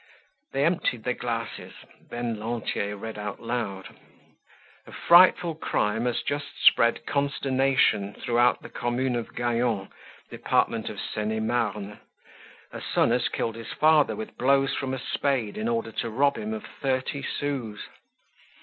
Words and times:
They 0.51 0.65
emptied 0.65 1.03
their 1.03 1.13
glasses. 1.13 1.73
Then 2.09 2.39
Lantier 2.39 2.97
read 2.97 3.19
out 3.19 3.39
loud: 3.39 3.95
"A 4.87 4.91
frightful 4.91 5.53
crime 5.53 6.05
has 6.05 6.23
just 6.23 6.47
spread 6.65 7.05
consternation 7.05 8.15
throughout 8.15 8.63
the 8.63 8.69
Commune 8.69 9.15
of 9.15 9.35
Gaillon, 9.35 9.89
Department 10.31 10.89
of 10.89 10.99
Seine 10.99 11.35
et 11.35 11.39
Marne. 11.43 11.99
A 12.71 12.81
son 12.81 13.11
has 13.11 13.29
killed 13.29 13.53
his 13.53 13.73
father 13.73 14.15
with 14.15 14.39
blows 14.39 14.73
from 14.73 14.95
a 14.95 14.99
spade 14.99 15.55
in 15.55 15.67
order 15.67 15.91
to 15.91 16.09
rob 16.09 16.35
him 16.35 16.51
of 16.51 16.63
thirty 16.81 17.21
sous." 17.21 17.81